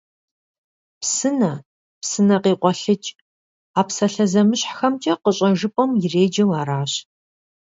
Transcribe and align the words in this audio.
Псынэ, 0.99 1.53
псынэ 2.01 2.37
къикъуэлъыкӀ- 2.43 3.09
а 3.79 3.81
псалъэ 3.87 4.25
зэмыщхьхэмкӀэ 4.31 5.13
къыщӀэжыпӀэм 5.23 5.91
иреджэу 6.03 6.51
аращ. 6.59 6.91